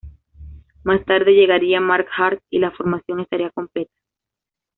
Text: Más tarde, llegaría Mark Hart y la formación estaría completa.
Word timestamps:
Más 0.83 1.05
tarde, 1.05 1.35
llegaría 1.35 1.79
Mark 1.79 2.07
Hart 2.17 2.41
y 2.49 2.57
la 2.57 2.71
formación 2.71 3.19
estaría 3.19 3.51
completa. 3.51 3.93